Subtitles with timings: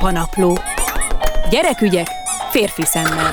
[0.00, 0.58] Apanapló.
[1.50, 2.06] Gyerekügyek
[2.50, 3.30] férfi szemmel.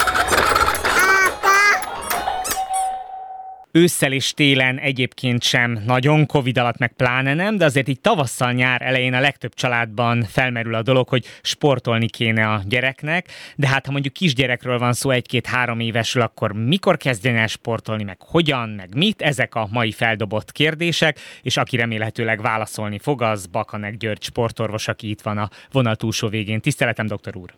[3.77, 8.51] Ősszel és télen egyébként sem nagyon, Covid alatt meg pláne nem, de azért így tavasszal,
[8.51, 13.25] nyár elején a legtöbb családban felmerül a dolog, hogy sportolni kéne a gyereknek,
[13.55, 18.17] de hát ha mondjuk kisgyerekről van szó, egy-két-három évesről, akkor mikor kezdjen el sportolni, meg
[18.19, 23.97] hogyan, meg mit, ezek a mai feldobott kérdések, és aki remélhetőleg válaszolni fog, az Bakanek
[23.97, 26.61] György sportorvos, aki itt van a vonal túlsó végén.
[26.61, 27.49] Tiszteletem, doktor úr!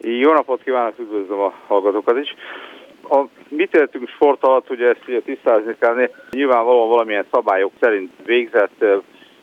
[0.00, 2.34] Jó napot kívánok, üdvözlöm a hallgatókat is!
[3.10, 8.84] A, mit értünk sport alatt, ugye ezt ugye tisztázni kell, nyilvánvalóan valamilyen szabályok szerint végzett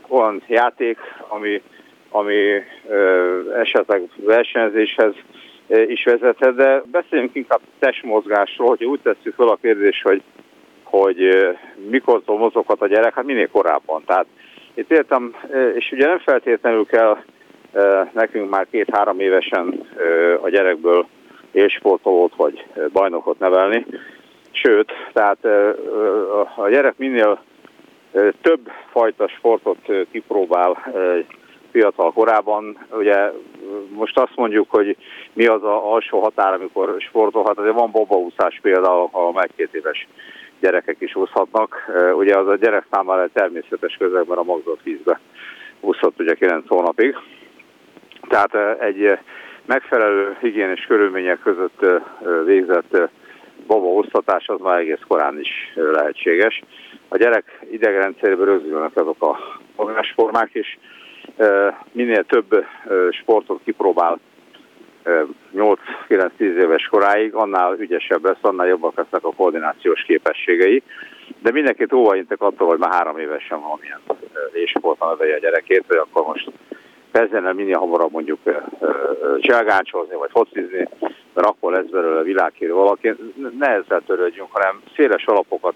[0.07, 0.97] olyan játék,
[1.27, 1.61] ami,
[2.09, 2.35] ami
[2.83, 5.13] uh, esetleg versenyzéshez
[5.67, 10.21] is vezethet, de beszéljünk inkább testmozgásról, hogy úgy tesszük fel a kérdés, hogy,
[10.83, 11.47] hogy
[11.89, 14.03] mikor mozoghat a gyerek, hát minél korábban.
[14.05, 14.25] Tehát
[14.73, 15.35] itt értem,
[15.75, 17.17] és ugye nem feltétlenül kell
[18.11, 19.87] nekünk már két-három évesen
[20.41, 21.07] a gyerekből
[21.55, 23.85] élsportolót vagy bajnokot nevelni.
[24.51, 25.45] Sőt, tehát
[26.55, 27.43] a gyerek minél
[28.41, 29.77] több fajta sportot
[30.11, 30.93] kipróbál
[31.71, 32.77] fiatal korában.
[32.91, 33.31] Ugye
[33.89, 34.97] most azt mondjuk, hogy
[35.33, 37.57] mi az a alsó határ, amikor sportolhat.
[37.57, 40.07] Azért van bobaúszás például, a meg két éves
[40.59, 41.91] gyerekek is úszhatnak.
[42.17, 45.19] Ugye az a gyerek számára természetes közegben a magzott vízbe
[45.79, 47.17] úszott ugye 9 hónapig.
[48.29, 49.17] Tehát egy
[49.65, 51.85] megfelelő higiénis körülmények között
[52.45, 53.09] végzett
[53.67, 56.61] osztatás az már egész korán is lehetséges.
[57.07, 59.37] A gyerek idegrendszerében rögzülnek azok a
[59.75, 60.77] fogásformák, és
[61.91, 62.65] minél több
[63.09, 64.19] sportot kipróbál
[65.55, 70.83] 8-9-10 éves koráig, annál ügyesebb lesz, annál jobbak lesznek a koordinációs képességei.
[71.41, 73.99] De mindenkit óvaintek attól, hogy már három évesen valamilyen
[74.65, 76.51] sporton nevelje a gyerekét, hogy akkor most
[77.15, 78.39] kezdjen el minél hamarabb mondjuk
[79.39, 80.87] cselgáncsozni, vagy focizni,
[81.33, 83.13] mert akkor lesz belőle világhírű valaki.
[83.59, 85.75] Ne ezzel törődjünk, hanem széles alapokat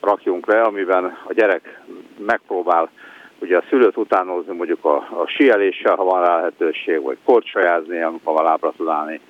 [0.00, 1.80] rakjunk le, amiben a gyerek
[2.26, 2.90] megpróbál
[3.38, 8.34] ugye a szülőt utánozni mondjuk a, a síeléssel, ha van rá lehetőség, vagy korcsolyázni, amikor
[8.34, 9.20] van lábra tud állni,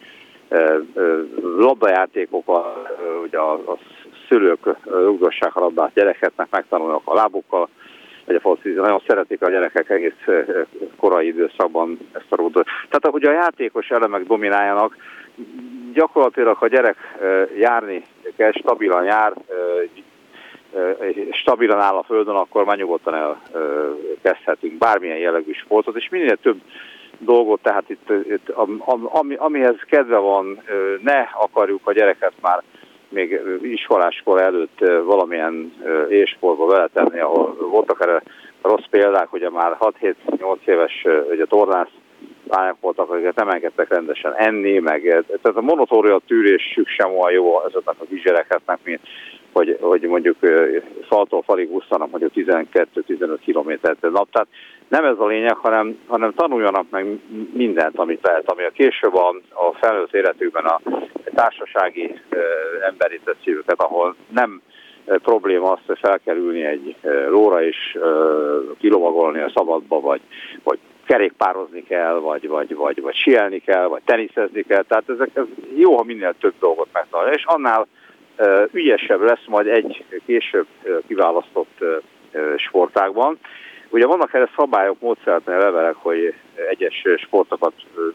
[1.43, 2.87] labdajátékokkal,
[3.23, 3.79] ugye a, a
[4.29, 7.69] szülők rugdossák a labdát gyerekeknek, megtanulnak a lábukkal,
[8.27, 8.81] vagy a focizni.
[8.81, 10.25] Nagyon szeretik a gyerekek egész
[10.97, 12.67] korai időszakban ezt a rúdot.
[12.89, 14.97] Tehát hogy a játékos elemek domináljanak,
[15.93, 16.97] gyakorlatilag ha a gyerek
[17.59, 18.03] járni
[18.37, 19.33] kell, stabilan jár,
[21.31, 23.39] stabilan áll a földön, akkor már nyugodtan
[24.25, 26.61] elkezdhetünk bármilyen jellegű sportot, és minél több
[27.19, 28.49] dolgot, tehát itt, itt
[29.09, 30.63] ami, amihez kedve van,
[31.03, 32.63] ne akarjuk a gyereket már
[33.09, 35.73] még iskoláskor előtt valamilyen
[36.09, 38.23] ésportba beletenni, ahol voltak erre
[38.63, 40.15] rossz példák, ugye már 6-7-8
[40.65, 41.89] éves ugye tornász
[42.49, 45.03] lányok voltak, akiket nem engedtek rendesen enni, meg
[45.43, 49.01] tehát a monotória tűrésük sem olyan jó ezeknek a kisgyerekeknek, mint
[49.57, 50.37] hogy, hogy mondjuk
[51.09, 54.31] faltól falig úszanak mondjuk 12-15 kilométert nap.
[54.31, 54.49] Tehát
[54.89, 57.07] nem ez a lényeg, hanem, hanem tanuljanak meg
[57.53, 60.81] mindent, amit lehet, ami a később a, a felnőtt életükben a
[61.35, 62.21] társasági
[62.89, 64.61] emberi szívüket, ahol nem
[65.05, 66.97] probléma azt, hogy fel kell ülni egy
[67.29, 67.99] lóra és
[68.79, 70.21] kilovagolni a szabadba, vagy,
[70.63, 74.83] vagy kerékpározni kell, vagy, vagy, vagy, vagy sielni kell, vagy teniszezni kell.
[74.83, 75.45] Tehát ezek, ez
[75.75, 77.87] jó, ha minél több dolgot megtanulja, és annál
[78.73, 80.67] ügyesebb lesz majd egy később
[81.07, 81.85] kiválasztott
[82.57, 83.39] sportágban.
[83.91, 86.35] Ugye vannak erre szabályok, módszertani levelek, hogy
[86.69, 87.73] egyes sportokat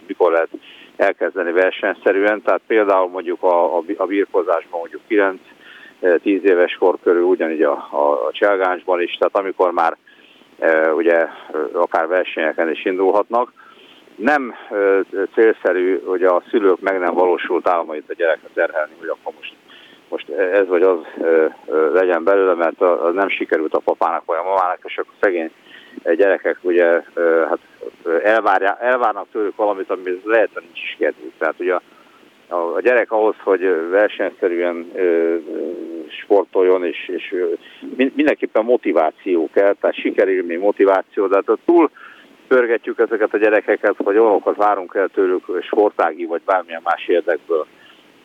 [0.08, 0.50] mikor lehet
[0.96, 5.38] elkezdeni versenyszerűen, tehát például mondjuk a, a, a birkozásban mondjuk
[6.02, 9.98] 9-10 éves kor körül, ugyanígy a, a, a cselgánsban is, tehát amikor már
[10.60, 11.28] e, ugye
[11.74, 13.54] akár versenyeken is indulhatnak.
[14.16, 14.76] Nem e,
[15.34, 19.54] célszerű, hogy a szülők meg nem valósult álmait a gyerekre terhelni, hogy akkor most
[20.12, 21.00] most ez vagy az
[21.94, 25.52] legyen belőle, mert az nem sikerült a papának vagy a mamának, és akkor szegény
[26.04, 27.02] gyerekek ugye
[27.48, 27.60] hát
[28.24, 31.32] elvárja, elvárnak tőlük valamit, ami lehet, hogy nincs is kedvük.
[31.38, 31.82] Tehát ugye a,
[32.48, 34.92] a, a gyerek ahhoz, hogy versenyszerűen
[36.24, 37.36] sportoljon, és, és
[38.14, 41.90] mindenképpen motiváció kell, tehát sikerélmény motiváció, de hát túl
[42.48, 47.66] pörgetjük ezeket a gyerekeket, vagy olyanokat várunk el tőlük sportági, vagy bármilyen más érdekből,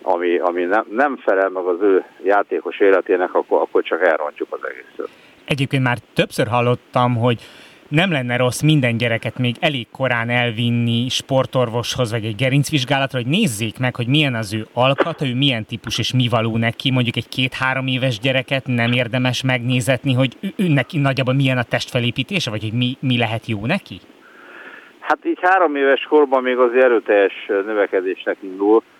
[0.06, 4.60] ami, ami nem, nem felel meg az ő játékos életének, akkor, akkor csak elrontjuk az
[4.68, 5.08] egészet.
[5.44, 7.40] Egyébként már többször hallottam, hogy
[7.88, 13.78] nem lenne rossz minden gyereket még elég korán elvinni sportorvoshoz, vagy egy gerincvizsgálatra, hogy nézzék
[13.78, 16.90] meg, hogy milyen az ő alkata, ő milyen típus és mi való neki.
[16.90, 21.62] Mondjuk egy két-három éves gyereket nem érdemes megnézetni, hogy ő, ő neki nagyjából milyen a
[21.62, 24.00] testfelépítése, vagy hogy mi, mi lehet jó neki?
[25.00, 28.94] Hát így három éves korban még az erőteljes növekedésnek indulnak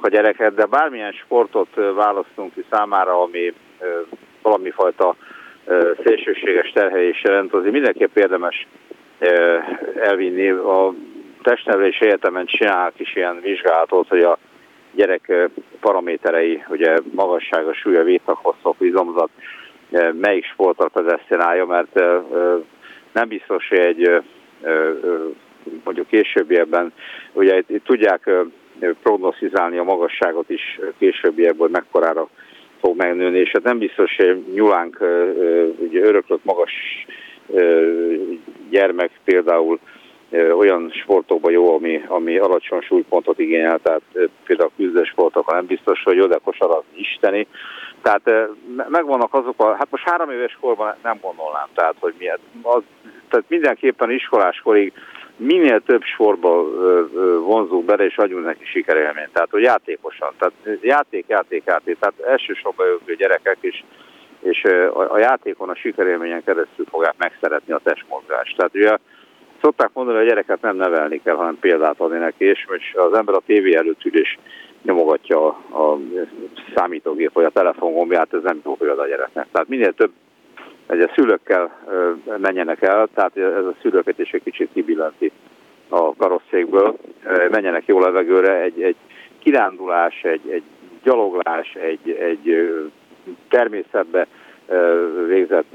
[0.00, 3.52] a gyereket, de bármilyen sportot választunk ki számára, ami
[4.42, 5.16] valami fajta
[6.04, 8.66] szélsőséges terhelés jelent, azért mindenképp érdemes
[10.00, 10.48] elvinni.
[10.48, 10.94] A
[11.42, 14.38] testnevelési egyetemen csinálnak is ilyen vizsgálatot, hogy a
[14.94, 15.32] gyerek
[15.80, 19.30] paraméterei, ugye magassága, súlya, vétaghosszok, izomzat,
[20.20, 21.94] melyik sportot az eszénálja, mert
[23.12, 24.22] nem biztos, hogy egy
[25.84, 26.92] mondjuk későbbiekben,
[27.32, 28.30] ugye itt, itt tudják
[29.02, 32.28] prognosztizálni a magasságot is későbbiekben, hogy mekkorára
[32.80, 35.00] fog megnőni, és hát nem biztos, hogy nyulánk
[35.78, 36.72] ugye öröklött magas
[38.70, 39.78] gyermek például
[40.56, 44.02] olyan sportokban jó, ami, ami alacsony súlypontot igényel, tehát
[44.46, 47.46] például a küzdősportok, nem biztos, hogy oda kosarazni isteni.
[48.02, 48.50] Tehát
[48.88, 52.40] megvannak azok a, hát most három éves korban nem gondolnám, tehát hogy miért.
[52.62, 52.82] Az,
[53.28, 54.92] tehát mindenképpen iskoláskorig
[55.42, 56.64] minél több sportba
[57.40, 59.32] vonzunk bele, és adjunk neki sikerélményt.
[59.32, 60.32] Tehát, hogy játékosan.
[60.38, 61.98] Tehát játék, játék, játék.
[61.98, 63.82] Tehát elsősorban ők gyerekek, és,
[64.40, 64.62] és
[65.08, 68.56] a, játékon, a sikerélményen keresztül fogják megszeretni a testmozgást.
[68.56, 68.96] Tehát ugye
[69.62, 73.34] szokták mondani, hogy a gyereket nem nevelni kell, hanem példát adni neki, és az ember
[73.34, 74.38] a tévé előtt ül és
[74.82, 75.98] nyomogatja a,
[76.74, 79.46] számítógép vagy a telefongombját, ez nem jó példa a gyereknek.
[79.52, 80.12] Tehát minél több
[80.86, 81.78] hogy a szülőkkel
[82.36, 85.32] menjenek el, tehát ez a szülőket is egy kicsit kibillenti
[85.88, 86.96] a karosszékből,
[87.50, 88.96] menjenek jó levegőre, egy, egy
[89.38, 90.62] kirándulás, egy, egy
[91.02, 92.70] gyaloglás, egy, egy
[93.48, 94.26] természetbe
[95.26, 95.66] végzett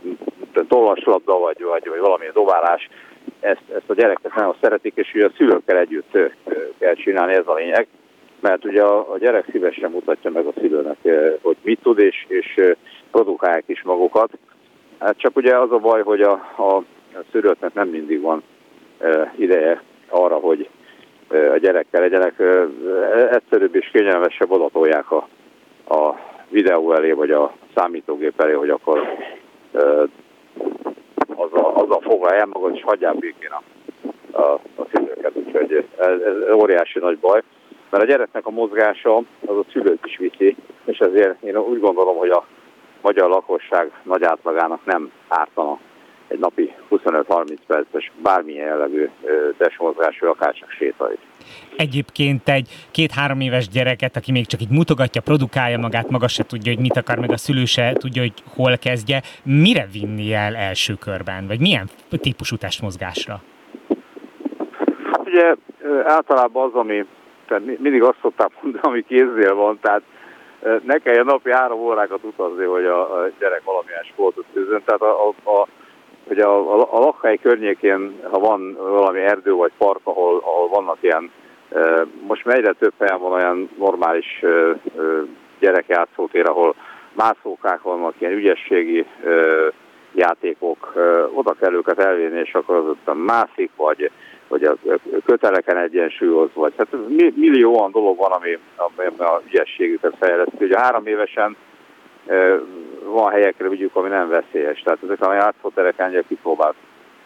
[0.68, 2.90] tollaslabda, vagy, vagy, vagy valami dobálás,
[3.40, 6.18] ezt, ezt a gyerekek nagyon szeretik, és ugye a szülőkkel együtt
[6.80, 7.88] kell csinálni, ez a lényeg,
[8.40, 10.98] mert ugye a, a gyerek szívesen mutatja meg a szülőnek,
[11.42, 12.76] hogy mit tud, és, és
[13.12, 14.32] produkálják is magukat.
[15.00, 16.84] Hát csak ugye az a baj, hogy a, a
[17.32, 18.44] szülőknek nem mindig van
[19.00, 20.70] e, ideje arra, hogy
[21.30, 22.40] e, a gyerekkel legyenek.
[22.40, 22.68] E,
[23.32, 25.28] egyszerűbb és kényelmesebb odatolják a,
[25.88, 29.00] a videó elé, vagy a számítógép elé, hogy akkor
[29.74, 29.80] e,
[31.36, 33.62] azzal, azzal foglalja magad, és hagyják békén a,
[34.42, 35.32] a, a szülőket.
[35.36, 37.42] Úgyhogy ez, ez óriási nagy baj,
[37.90, 40.56] mert a gyereknek a mozgása az a szülőt is viszi,
[40.86, 42.46] és ezért én úgy gondolom, hogy a
[43.08, 45.80] magyar lakosság nagy átlagának nem ártana
[46.28, 49.10] egy napi 25-30 perces bármilyen jellegű
[49.58, 51.18] testmozgás, vagy akár csak sétalik.
[51.78, 56.72] Egyébként egy két-három éves gyereket, aki még csak így mutogatja, produkálja magát, maga se tudja,
[56.74, 60.94] hogy mit akar, meg a szülő se tudja, hogy hol kezdje, mire vinni el első
[60.94, 63.42] körben, vagy milyen típusú testmozgásra?
[65.12, 65.56] Hát ugye
[66.04, 67.06] általában az, ami
[67.48, 70.02] tehát mindig azt szoktam mondani, ami kéznél van, tehát
[70.84, 74.82] ne kelljen napi három órákat utazni, hogy a, a gyerek valamilyen sportot tűzön.
[74.86, 75.68] Tehát a, a, a,
[76.28, 80.98] hogy a, a, a lakhely környékén, ha van valami erdő vagy park, ahol, ahol vannak
[81.02, 81.32] ilyen,
[82.28, 84.44] most már egyre több helyen van olyan normális
[85.60, 86.76] gyerekjátszótér, ahol
[87.14, 89.06] mászókák vannak, ilyen ügyességi
[90.14, 90.94] játékok,
[91.34, 94.12] oda kell őket elvinni, és akkor az mászik, vagy
[94.48, 94.76] vagy a
[95.26, 96.88] köteleken egyensúlyoz, vagy hát
[97.36, 100.64] millió olyan dolog van, ami, ami a ügyességüket fejleszti.
[100.66, 101.56] Ugye három évesen
[103.04, 104.82] van helyekre vigyük, ami nem veszélyes.
[104.82, 106.76] Tehát ezek a játszótereken ugye kipróbált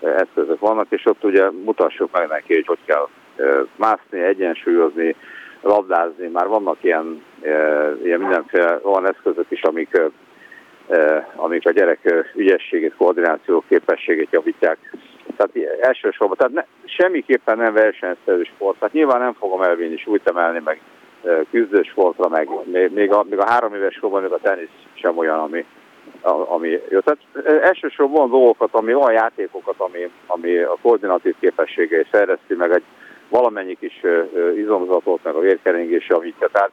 [0.02, 3.08] eszközök vannak, és ott ugye mutassuk meg neki, hogy hogy kell
[3.76, 5.16] mászni, egyensúlyozni,
[5.62, 6.28] labdázni.
[6.28, 7.24] Már vannak ilyen,
[8.04, 10.02] ilyen mindenféle olyan eszközök is, amik,
[11.36, 14.78] amik a gyerek ügyességét, koordináció képességét javítják
[15.38, 18.78] tehát elsősorban, tehát ne, semmiképpen nem versenyszerű sport.
[18.80, 20.82] Tehát nyilván nem fogom elvinni súlyt emelni, meg
[21.52, 25.40] küzdősportra, meg még, még, a, még a három éves korban még a tenisz sem olyan,
[25.40, 25.66] ami,
[26.48, 27.00] ami jó.
[27.00, 27.20] Tehát
[27.64, 32.84] elsősorban van dolgokat, ami olyan játékokat, ami, ami a koordinatív képességei fejleszti, meg egy
[33.30, 34.02] valamennyi kis
[34.56, 36.48] izomzatot, meg a vérkeringés javítja.
[36.48, 36.72] Tehát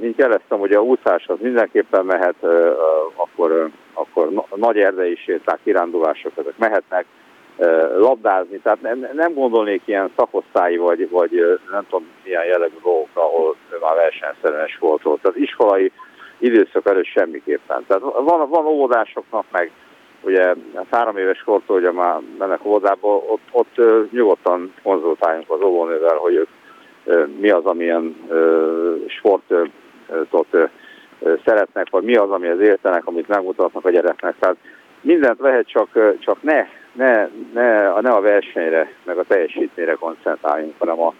[0.00, 2.34] mint jeleztem, hogy a úszás az mindenképpen mehet,
[3.14, 7.04] akkor, akkor nagy erdei séták, kirándulások, ezek mehetnek,
[7.98, 13.56] labdázni, tehát nem, nem gondolnék ilyen szakosztályi vagy, vagy nem tudom milyen jellegű dolgokra, ahol
[13.80, 15.02] már versenyszerűen volt.
[15.02, 15.92] Tehát iskolai
[16.38, 17.84] időszak előtt semmiképpen.
[17.86, 19.70] Tehát van, van óvodásoknak meg,
[20.20, 20.54] ugye
[20.90, 23.80] három éves kortól ugye már mennek óvodába, ott, ott
[24.10, 26.48] nyugodtan konzultáljunk az óvónővel, hogy ők
[27.40, 28.28] mi az, amilyen
[29.06, 30.56] sportot
[31.44, 34.34] szeretnek, vagy mi az, amihez értenek, amit megmutatnak a gyereknek.
[34.38, 34.56] Tehát
[35.04, 41.00] mindent lehet, csak, csak ne ne, ne, ne a versenyre, meg a teljesítményre koncentráljunk, hanem
[41.00, 41.14] a,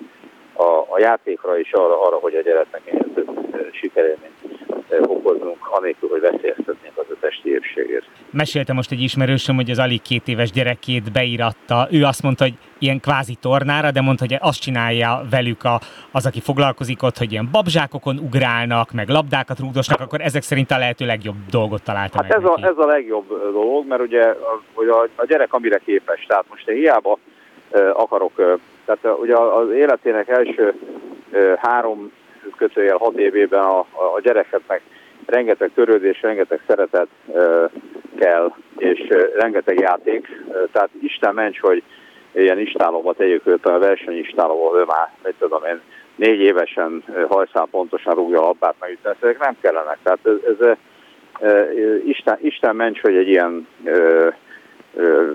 [0.52, 2.82] a, a játékra is arra, arra, hogy a gyereknek
[3.14, 3.30] több
[3.72, 4.53] sikerélményt
[5.02, 8.06] okozunk, anélkül, hogy veszélyeztetnénk az ő testi épségért.
[8.30, 11.88] Mesélte most egy ismerősöm, hogy az alig két éves gyerekét beíratta.
[11.90, 15.80] Ő azt mondta, hogy ilyen kvázi tornára, de mondta, hogy azt csinálja velük a,
[16.12, 20.78] az, aki foglalkozik ott, hogy ilyen babzsákokon ugrálnak, meg labdákat rúgdosnak, akkor ezek szerint a
[20.78, 22.62] lehető legjobb dolgot találta hát meg ez neki.
[22.62, 26.24] a, ez a legjobb dolog, mert ugye a, hogy a, a gyerek amire képes.
[26.28, 27.18] Tehát most én hiába
[27.92, 30.74] akarok, tehát ugye az életének első
[31.56, 32.12] három
[32.56, 34.82] kötőjel hat évében a, a gyereket meg
[35.26, 37.08] rengeteg törődés, rengeteg szeretet
[38.18, 40.42] kell, és rengeteg játék.
[40.72, 41.82] Tehát Isten ments, hogy
[42.32, 45.80] ilyen istálóba tegyük őt, a versenyistálóba, ő már, mit tudom én,
[46.16, 49.98] négy évesen hajszál pontosan rúgja a labdát, meg ezek nem kellenek.
[50.02, 50.76] Tehát ez, ez
[52.04, 54.28] Isten, Isten ments, hogy egy ilyen ö,
[54.94, 55.32] ö,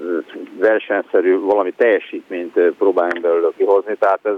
[0.58, 4.36] versenyszerű valami teljesítményt próbáljunk belőle kihozni, tehát ez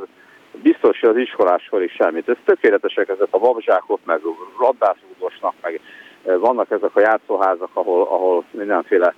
[0.52, 2.30] biztos, hogy az iskoláskor is semmit.
[2.30, 4.20] Ez tökéletesek ezek a babzsákok, meg
[4.60, 5.80] labdászúdosnak, meg
[6.24, 9.14] vannak ezek a játszóházak, ahol, ahol mindenféle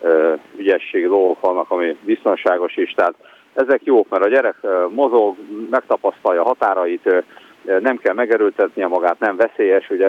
[0.00, 3.14] ö, ügyesség dolgok vannak, ami biztonságos is, tehát
[3.54, 4.56] ezek jók, mert a gyerek
[4.88, 5.36] mozog,
[5.70, 7.24] megtapasztalja határait,
[7.62, 10.08] nem kell megerőltetnie magát, nem veszélyes, ugye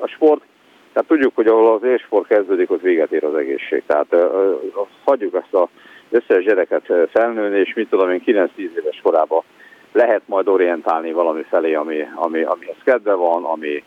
[0.00, 0.42] a sport
[0.96, 3.82] tehát tudjuk, hogy ahol az élsport kezdődik, ott véget ér az egészség.
[3.86, 5.68] Tehát uh, hagyjuk ezt az
[6.10, 9.42] összes gyereket felnőni, és mit tudom én, 9-10 éves korában
[9.92, 13.82] lehet majd orientálni valami felé, ami, ami, amihez kedve van, ami,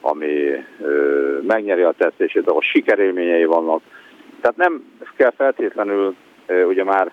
[0.00, 0.26] ami
[0.78, 3.80] uh, megnyeri a tetszését, ahol sikerélményei vannak.
[4.40, 4.84] Tehát nem
[5.16, 6.14] kell feltétlenül
[6.48, 7.12] uh, ugye már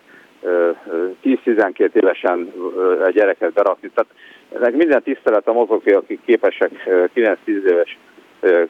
[1.23, 2.53] 10-12 évesen
[3.05, 3.91] egy gyereket berakni.
[3.93, 7.97] Tehát minden tiszteletem azok, akik képesek 9-10 éves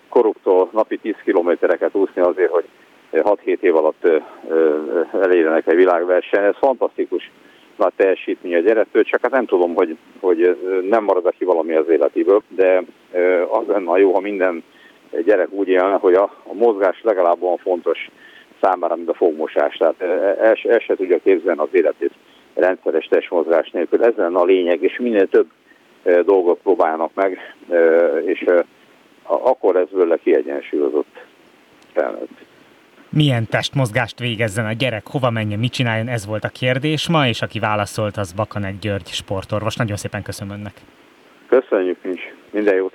[0.09, 2.65] koruktól napi 10 kilométereket úszni azért, hogy
[3.11, 4.07] 6-7 év alatt
[5.21, 6.43] elérjenek egy világverseny.
[6.43, 7.31] Ez fantasztikus
[7.77, 10.57] nagy teljesítmény a gyerektől, csak hát nem tudom, hogy, hogy
[10.89, 12.83] nem marad ki valami az életéből, de
[13.49, 14.63] az lenne jó, ha minden
[15.25, 18.09] gyerek úgy élne, hogy a, a mozgás legalább olyan fontos
[18.61, 19.77] számára, mint a fogmosás.
[19.77, 22.11] Tehát el, el se tudja képzelni az életét
[22.53, 24.03] rendszeres testmozgás nélkül.
[24.03, 25.47] Ez lenne a lényeg, és minél több
[26.03, 27.55] dolgot próbálnak meg,
[28.25, 28.45] és
[29.23, 31.17] akkor ez vele kiegyensúlyozott
[31.93, 32.49] felnőtt.
[33.13, 37.41] Milyen testmozgást végezzen a gyerek, hova menjen, mit csináljon, ez volt a kérdés ma, és
[37.41, 39.75] aki válaszolt, az Bakanek György sportorvos.
[39.75, 40.73] Nagyon szépen köszönöm önnek.
[41.47, 42.21] Köszönjük, nincs.
[42.51, 42.93] Minden jót.